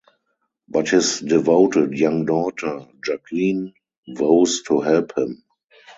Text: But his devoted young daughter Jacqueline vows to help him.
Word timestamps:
But 0.67 0.89
his 0.89 1.19
devoted 1.19 1.95
young 1.95 2.25
daughter 2.25 2.87
Jacqueline 3.05 3.75
vows 4.09 4.63
to 4.63 4.79
help 4.81 5.15
him. 5.15 5.43